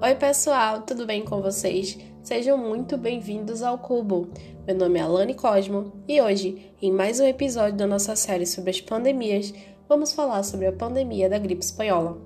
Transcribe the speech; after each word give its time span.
Oi, 0.00 0.14
pessoal, 0.14 0.82
tudo 0.82 1.04
bem 1.04 1.24
com 1.24 1.42
vocês? 1.42 1.98
Sejam 2.22 2.56
muito 2.56 2.96
bem-vindos 2.96 3.64
ao 3.64 3.76
Cubo. 3.78 4.28
Meu 4.64 4.76
nome 4.76 4.96
é 4.96 5.02
Alane 5.02 5.34
Cosmo 5.34 5.92
e 6.06 6.20
hoje, 6.20 6.70
em 6.80 6.92
mais 6.92 7.18
um 7.18 7.26
episódio 7.26 7.76
da 7.76 7.84
nossa 7.84 8.14
série 8.14 8.46
sobre 8.46 8.70
as 8.70 8.80
pandemias, 8.80 9.52
vamos 9.88 10.12
falar 10.12 10.44
sobre 10.44 10.66
a 10.66 10.72
pandemia 10.72 11.28
da 11.28 11.36
gripe 11.36 11.64
espanhola. 11.64 12.16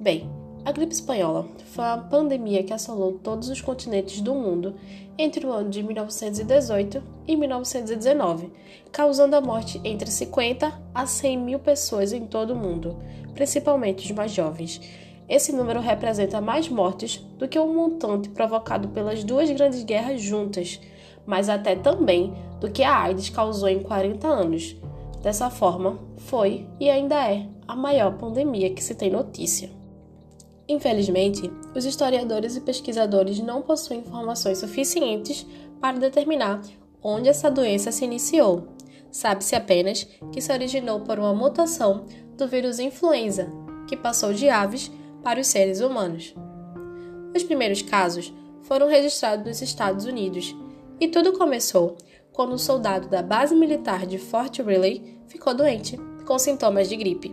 Bem, 0.00 0.26
a 0.64 0.72
gripe 0.72 0.94
espanhola 0.94 1.46
foi 1.66 1.84
uma 1.84 1.98
pandemia 1.98 2.62
que 2.62 2.72
assolou 2.72 3.18
todos 3.18 3.50
os 3.50 3.60
continentes 3.60 4.22
do 4.22 4.34
mundo 4.34 4.74
entre 5.18 5.46
o 5.46 5.52
ano 5.52 5.68
de 5.68 5.82
1918 5.82 7.02
e 7.28 7.36
1919, 7.36 8.50
causando 8.90 9.36
a 9.36 9.40
morte 9.42 9.78
entre 9.84 10.10
50 10.10 10.80
a 10.94 11.06
100 11.06 11.36
mil 11.36 11.58
pessoas 11.58 12.10
em 12.14 12.26
todo 12.26 12.54
o 12.54 12.56
mundo, 12.56 12.96
principalmente 13.34 14.06
os 14.06 14.10
mais 14.12 14.32
jovens. 14.32 14.80
Esse 15.28 15.52
número 15.52 15.80
representa 15.80 16.40
mais 16.40 16.68
mortes 16.68 17.18
do 17.38 17.48
que 17.48 17.58
o 17.58 17.66
montante 17.66 18.28
provocado 18.28 18.88
pelas 18.88 19.24
duas 19.24 19.50
grandes 19.50 19.82
guerras 19.82 20.20
juntas, 20.20 20.80
mas 21.24 21.48
até 21.48 21.74
também 21.74 22.34
do 22.60 22.70
que 22.70 22.82
a 22.82 22.96
AIDS 23.02 23.30
causou 23.30 23.68
em 23.68 23.82
40 23.82 24.26
anos. 24.26 24.76
Dessa 25.22 25.48
forma, 25.48 25.98
foi 26.18 26.66
e 26.78 26.90
ainda 26.90 27.16
é 27.30 27.46
a 27.66 27.74
maior 27.74 28.18
pandemia 28.18 28.70
que 28.70 28.84
se 28.84 28.94
tem 28.94 29.10
notícia. 29.10 29.70
Infelizmente, 30.68 31.50
os 31.74 31.84
historiadores 31.84 32.56
e 32.56 32.60
pesquisadores 32.60 33.38
não 33.40 33.62
possuem 33.62 34.00
informações 34.00 34.58
suficientes 34.58 35.46
para 35.80 35.98
determinar 35.98 36.60
onde 37.02 37.28
essa 37.28 37.50
doença 37.50 37.92
se 37.92 38.04
iniciou. 38.04 38.68
Sabe-se 39.10 39.54
apenas 39.54 40.04
que 40.32 40.40
se 40.40 40.50
originou 40.50 41.00
por 41.00 41.18
uma 41.18 41.34
mutação 41.34 42.06
do 42.36 42.48
vírus 42.48 42.78
influenza, 42.78 43.52
que 43.86 43.96
passou 43.96 44.32
de 44.32 44.48
aves 44.48 44.90
para 45.24 45.40
os 45.40 45.48
seres 45.48 45.80
humanos. 45.80 46.34
Os 47.34 47.42
primeiros 47.42 47.82
casos 47.82 48.32
foram 48.62 48.88
registrados 48.88 49.44
nos 49.44 49.62
Estados 49.62 50.04
Unidos, 50.04 50.54
e 51.00 51.08
tudo 51.08 51.32
começou 51.32 51.96
quando 52.32 52.54
um 52.54 52.58
soldado 52.58 53.08
da 53.08 53.22
base 53.22 53.54
militar 53.54 54.06
de 54.06 54.18
Fort 54.18 54.58
Riley 54.58 55.18
ficou 55.26 55.54
doente, 55.54 55.98
com 56.24 56.38
sintomas 56.38 56.88
de 56.88 56.96
gripe. 56.96 57.32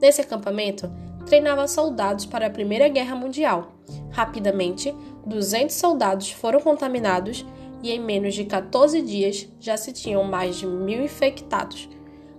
Nesse 0.00 0.20
acampamento, 0.20 0.90
treinava 1.26 1.68
soldados 1.68 2.26
para 2.26 2.46
a 2.46 2.50
Primeira 2.50 2.88
Guerra 2.88 3.14
Mundial. 3.14 3.72
Rapidamente, 4.10 4.94
200 5.26 5.74
soldados 5.74 6.30
foram 6.30 6.60
contaminados 6.60 7.44
e 7.82 7.90
em 7.90 8.00
menos 8.00 8.34
de 8.34 8.44
14 8.44 9.02
dias 9.02 9.48
já 9.60 9.76
se 9.76 9.92
tinham 9.92 10.24
mais 10.24 10.56
de 10.56 10.66
mil 10.66 11.02
infectados. 11.02 11.88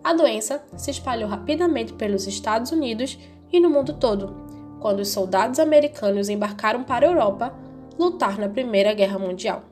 A 0.03 0.13
doença 0.13 0.63
se 0.75 0.91
espalhou 0.91 1.29
rapidamente 1.29 1.93
pelos 1.93 2.27
Estados 2.27 2.71
Unidos 2.71 3.17
e 3.51 3.59
no 3.59 3.69
mundo 3.69 3.93
todo, 3.93 4.48
quando 4.79 4.99
os 4.99 5.09
soldados 5.09 5.59
americanos 5.59 6.29
embarcaram 6.29 6.83
para 6.83 7.05
a 7.05 7.09
Europa 7.09 7.53
lutar 7.97 8.37
na 8.37 8.47
Primeira 8.47 8.93
Guerra 8.93 9.19
Mundial. 9.19 9.63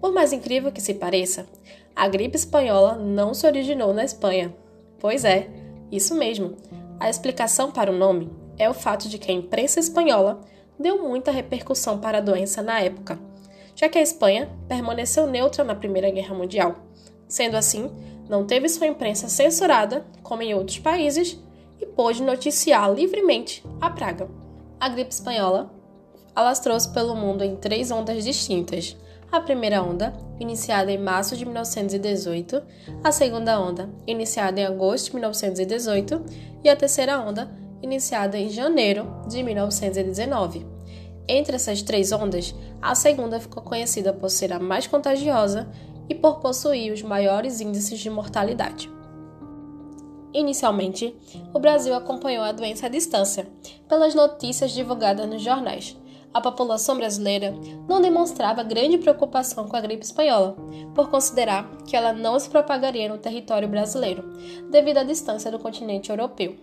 Por 0.00 0.12
mais 0.12 0.32
incrível 0.32 0.72
que 0.72 0.80
se 0.80 0.94
pareça, 0.94 1.46
a 1.94 2.06
gripe 2.08 2.36
espanhola 2.36 2.96
não 2.96 3.32
se 3.32 3.46
originou 3.46 3.94
na 3.94 4.04
Espanha. 4.04 4.54
Pois 4.98 5.24
é, 5.24 5.48
isso 5.90 6.14
mesmo. 6.14 6.56
A 6.98 7.08
explicação 7.08 7.70
para 7.70 7.90
o 7.90 7.96
nome 7.96 8.30
é 8.58 8.68
o 8.68 8.74
fato 8.74 9.08
de 9.08 9.18
que 9.18 9.30
a 9.30 9.34
imprensa 9.34 9.80
espanhola 9.80 10.40
deu 10.78 11.02
muita 11.02 11.30
repercussão 11.30 11.98
para 11.98 12.18
a 12.18 12.20
doença 12.20 12.62
na 12.62 12.80
época, 12.80 13.18
já 13.74 13.88
que 13.88 13.98
a 13.98 14.02
Espanha 14.02 14.50
permaneceu 14.68 15.26
neutra 15.26 15.64
na 15.64 15.74
Primeira 15.74 16.10
Guerra 16.10 16.34
Mundial. 16.34 16.76
Sendo 17.28 17.56
assim, 17.56 17.90
não 18.28 18.44
teve 18.44 18.68
sua 18.68 18.86
imprensa 18.86 19.28
censurada, 19.28 20.04
como 20.22 20.42
em 20.42 20.54
outros 20.54 20.78
países, 20.78 21.38
e 21.80 21.86
pôde 21.86 22.22
noticiar 22.22 22.92
livremente 22.92 23.64
a 23.80 23.90
praga. 23.90 24.28
A 24.78 24.88
gripe 24.88 25.12
espanhola 25.12 25.70
alastrou-se 26.34 26.88
pelo 26.90 27.16
mundo 27.16 27.42
em 27.42 27.56
três 27.56 27.90
ondas 27.90 28.22
distintas. 28.22 28.96
A 29.32 29.40
primeira 29.40 29.82
onda, 29.82 30.12
iniciada 30.38 30.92
em 30.92 30.98
março 30.98 31.36
de 31.36 31.44
1918, 31.44 32.62
a 33.02 33.10
segunda 33.10 33.58
onda, 33.58 33.90
iniciada 34.06 34.60
em 34.60 34.66
agosto 34.66 35.06
de 35.06 35.14
1918, 35.14 36.22
e 36.62 36.68
a 36.68 36.76
terceira 36.76 37.18
onda, 37.18 37.50
iniciada 37.82 38.38
em 38.38 38.48
janeiro 38.48 39.06
de 39.28 39.42
1919. 39.42 40.66
Entre 41.28 41.56
essas 41.56 41.82
três 41.82 42.12
ondas, 42.12 42.54
a 42.80 42.94
segunda 42.94 43.40
ficou 43.40 43.62
conhecida 43.62 44.12
por 44.12 44.30
ser 44.30 44.52
a 44.52 44.60
mais 44.60 44.86
contagiosa 44.86 45.68
e 46.08 46.14
por 46.14 46.38
possuir 46.38 46.92
os 46.92 47.02
maiores 47.02 47.60
índices 47.60 47.98
de 47.98 48.08
mortalidade. 48.08 48.95
Inicialmente, 50.36 51.16
o 51.52 51.58
Brasil 51.58 51.94
acompanhou 51.94 52.44
a 52.44 52.52
doença 52.52 52.86
à 52.86 52.88
distância, 52.88 53.48
pelas 53.88 54.14
notícias 54.14 54.70
divulgadas 54.70 55.28
nos 55.28 55.42
jornais 55.42 55.96
a 56.36 56.40
população 56.42 56.98
brasileira 56.98 57.54
não 57.88 57.98
demonstrava 57.98 58.62
grande 58.62 58.98
preocupação 58.98 59.66
com 59.66 59.74
a 59.74 59.80
gripe 59.80 60.04
espanhola, 60.04 60.54
por 60.94 61.08
considerar 61.08 61.66
que 61.86 61.96
ela 61.96 62.12
não 62.12 62.38
se 62.38 62.50
propagaria 62.50 63.08
no 63.08 63.16
território 63.16 63.66
brasileiro, 63.66 64.22
devido 64.70 64.98
à 64.98 65.02
distância 65.02 65.50
do 65.50 65.58
continente 65.58 66.10
europeu. 66.10 66.54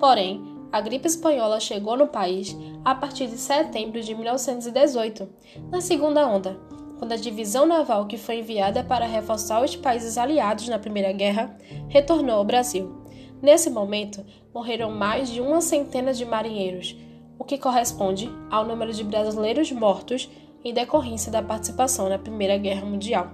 Porém, 0.00 0.42
a 0.72 0.80
gripe 0.80 1.06
espanhola 1.06 1.60
chegou 1.60 1.98
no 1.98 2.06
país 2.06 2.56
a 2.82 2.94
partir 2.94 3.26
de 3.26 3.36
setembro 3.36 4.00
de 4.00 4.14
1918, 4.14 5.28
na 5.70 5.82
segunda 5.82 6.26
onda, 6.26 6.58
quando 7.04 7.12
a 7.12 7.16
divisão 7.16 7.66
naval 7.66 8.06
que 8.06 8.16
foi 8.16 8.38
enviada 8.38 8.82
para 8.82 9.04
reforçar 9.04 9.62
os 9.62 9.76
países 9.76 10.16
aliados 10.16 10.66
na 10.68 10.78
Primeira 10.78 11.12
Guerra 11.12 11.54
retornou 11.86 12.36
ao 12.36 12.44
Brasil. 12.46 13.04
Nesse 13.42 13.68
momento, 13.68 14.24
morreram 14.54 14.90
mais 14.90 15.28
de 15.28 15.38
uma 15.38 15.60
centena 15.60 16.14
de 16.14 16.24
marinheiros, 16.24 16.96
o 17.38 17.44
que 17.44 17.58
corresponde 17.58 18.30
ao 18.50 18.64
número 18.64 18.90
de 18.90 19.04
brasileiros 19.04 19.70
mortos 19.70 20.30
em 20.64 20.72
decorrência 20.72 21.30
da 21.30 21.42
participação 21.42 22.08
na 22.08 22.18
Primeira 22.18 22.56
Guerra 22.56 22.86
Mundial. 22.86 23.32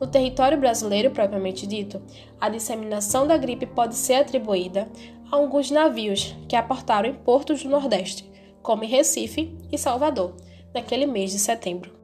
No 0.00 0.06
território 0.06 0.58
brasileiro 0.58 1.10
propriamente 1.10 1.66
dito, 1.66 2.00
a 2.40 2.48
disseminação 2.48 3.26
da 3.26 3.36
gripe 3.36 3.66
pode 3.66 3.96
ser 3.96 4.14
atribuída 4.14 4.88
a 5.30 5.36
alguns 5.36 5.70
navios 5.70 6.34
que 6.48 6.56
aportaram 6.56 7.10
em 7.10 7.14
portos 7.14 7.62
do 7.62 7.68
Nordeste, 7.68 8.32
como 8.62 8.82
em 8.82 8.88
Recife 8.88 9.54
e 9.70 9.76
Salvador, 9.76 10.34
naquele 10.72 11.04
mês 11.04 11.32
de 11.32 11.38
setembro. 11.38 12.03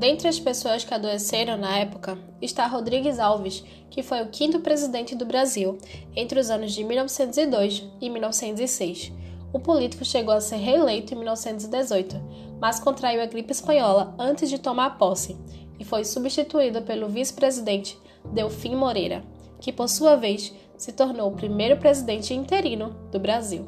Dentre 0.00 0.26
as 0.26 0.40
pessoas 0.40 0.82
que 0.82 0.92
adoeceram 0.92 1.56
na 1.56 1.78
época 1.78 2.18
está 2.42 2.66
Rodrigues 2.66 3.20
Alves, 3.20 3.62
que 3.88 4.02
foi 4.02 4.20
o 4.22 4.28
quinto 4.28 4.58
presidente 4.60 5.14
do 5.14 5.26
Brasil 5.26 5.78
entre 6.16 6.40
os 6.40 6.50
anos 6.50 6.72
de 6.72 6.82
1902 6.82 7.84
e 8.00 8.10
1906 8.10 9.12
o 9.52 9.58
político 9.58 10.04
chegou 10.04 10.34
a 10.34 10.40
ser 10.40 10.56
reeleito 10.56 11.12
em 11.12 11.16
1918, 11.16 12.20
mas 12.60 12.78
contraiu 12.78 13.20
a 13.20 13.26
gripe 13.26 13.50
espanhola 13.50 14.14
antes 14.18 14.48
de 14.48 14.58
tomar 14.58 14.96
posse 14.96 15.36
e 15.78 15.84
foi 15.84 16.04
substituído 16.04 16.82
pelo 16.82 17.08
vice-presidente 17.08 17.98
Delfim 18.32 18.76
Moreira, 18.76 19.24
que 19.60 19.72
por 19.72 19.88
sua 19.88 20.14
vez 20.14 20.54
se 20.76 20.92
tornou 20.92 21.30
o 21.30 21.36
primeiro 21.36 21.78
presidente 21.78 22.32
interino 22.32 22.90
do 23.10 23.18
Brasil. 23.18 23.66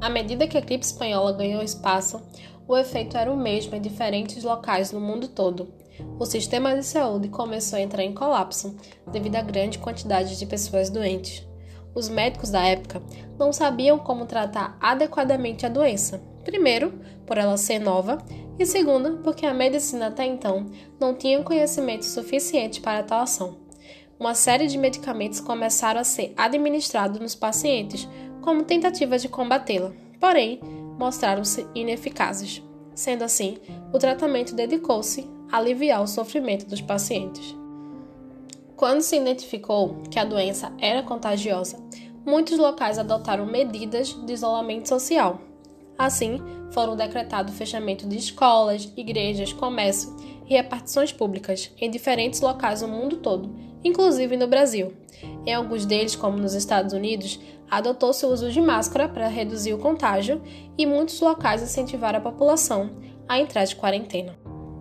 À 0.00 0.08
medida 0.08 0.46
que 0.46 0.56
a 0.56 0.60
gripe 0.60 0.84
espanhola 0.84 1.32
ganhou 1.32 1.62
espaço, 1.62 2.22
o 2.66 2.76
efeito 2.76 3.16
era 3.16 3.32
o 3.32 3.36
mesmo 3.36 3.74
em 3.74 3.80
diferentes 3.80 4.42
locais 4.42 4.92
no 4.92 5.00
mundo 5.00 5.28
todo. 5.28 5.72
O 6.18 6.24
sistema 6.24 6.74
de 6.74 6.84
saúde 6.84 7.28
começou 7.28 7.78
a 7.78 7.82
entrar 7.82 8.02
em 8.02 8.14
colapso 8.14 8.76
devido 9.10 9.36
à 9.36 9.42
grande 9.42 9.78
quantidade 9.78 10.38
de 10.38 10.46
pessoas 10.46 10.90
doentes 10.90 11.46
os 11.94 12.08
médicos 12.08 12.50
da 12.50 12.62
época 12.64 13.02
não 13.38 13.52
sabiam 13.52 13.98
como 13.98 14.26
tratar 14.26 14.76
adequadamente 14.80 15.64
a 15.64 15.68
doença. 15.68 16.20
Primeiro, 16.44 16.92
por 17.24 17.38
ela 17.38 17.56
ser 17.56 17.78
nova, 17.78 18.18
e 18.58 18.66
segundo, 18.66 19.18
porque 19.22 19.46
a 19.46 19.54
medicina 19.54 20.08
até 20.08 20.26
então 20.26 20.66
não 21.00 21.14
tinha 21.14 21.42
conhecimento 21.42 22.04
suficiente 22.04 22.80
para 22.80 23.02
tal 23.02 23.20
ação. 23.20 23.58
Uma 24.18 24.34
série 24.34 24.66
de 24.66 24.78
medicamentos 24.78 25.40
começaram 25.40 26.00
a 26.00 26.04
ser 26.04 26.32
administrados 26.36 27.20
nos 27.20 27.34
pacientes 27.34 28.08
como 28.42 28.62
tentativa 28.62 29.18
de 29.18 29.28
combatê-la, 29.28 29.92
porém, 30.20 30.60
mostraram-se 30.98 31.66
ineficazes. 31.74 32.62
Sendo 32.94 33.22
assim, 33.22 33.58
o 33.92 33.98
tratamento 33.98 34.54
dedicou-se 34.54 35.28
a 35.50 35.58
aliviar 35.58 36.02
o 36.02 36.06
sofrimento 36.06 36.66
dos 36.66 36.80
pacientes. 36.80 37.56
Quando 38.76 39.02
se 39.02 39.16
identificou 39.16 40.02
que 40.10 40.18
a 40.18 40.24
doença 40.24 40.72
era 40.78 41.02
contagiosa, 41.02 41.78
muitos 42.24 42.58
locais 42.58 42.98
adotaram 42.98 43.46
medidas 43.46 44.12
de 44.24 44.32
isolamento 44.32 44.88
social. 44.88 45.40
Assim, 45.96 46.40
foram 46.70 46.96
decretados 46.96 47.54
o 47.54 47.56
fechamento 47.56 48.06
de 48.06 48.16
escolas, 48.16 48.92
igrejas, 48.96 49.52
comércio 49.52 50.14
e 50.46 50.54
repartições 50.54 51.12
públicas 51.12 51.70
em 51.78 51.90
diferentes 51.90 52.40
locais 52.40 52.80
do 52.80 52.88
mundo 52.88 53.18
todo, 53.18 53.54
inclusive 53.84 54.36
no 54.36 54.48
Brasil. 54.48 54.92
Em 55.46 55.54
alguns 55.54 55.84
deles, 55.84 56.16
como 56.16 56.38
nos 56.38 56.54
Estados 56.54 56.92
Unidos, 56.92 57.38
adotou-se 57.70 58.24
o 58.24 58.30
uso 58.30 58.50
de 58.50 58.60
máscara 58.60 59.08
para 59.08 59.28
reduzir 59.28 59.74
o 59.74 59.78
contágio 59.78 60.42
e 60.76 60.86
muitos 60.86 61.20
locais 61.20 61.62
incentivaram 61.62 62.18
a 62.18 62.22
população 62.22 62.90
a 63.28 63.38
entrar 63.38 63.64
de 63.64 63.76
quarentena. 63.76 64.36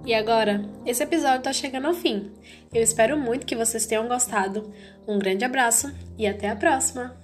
E 0.05 0.13
agora, 0.13 0.69
esse 0.85 1.01
episódio 1.01 1.37
está 1.37 1.53
chegando 1.53 1.87
ao 1.87 1.93
fim. 1.93 2.31
Eu 2.73 2.81
espero 2.81 3.17
muito 3.17 3.45
que 3.45 3.55
vocês 3.55 3.85
tenham 3.85 4.07
gostado. 4.07 4.71
Um 5.07 5.17
grande 5.17 5.45
abraço 5.45 5.93
e 6.17 6.27
até 6.27 6.49
a 6.49 6.55
próxima! 6.55 7.22